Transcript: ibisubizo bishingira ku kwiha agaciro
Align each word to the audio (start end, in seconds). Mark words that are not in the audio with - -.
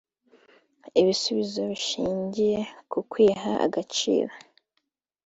ibisubizo 1.01 1.59
bishingira 1.71 2.61
ku 2.91 2.99
kwiha 3.09 3.51
agaciro 3.65 4.33